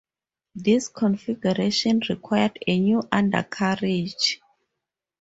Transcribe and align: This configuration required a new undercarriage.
This 0.55 0.87
configuration 0.87 2.01
required 2.09 2.57
a 2.65 2.79
new 2.79 3.03
undercarriage. 3.11 4.41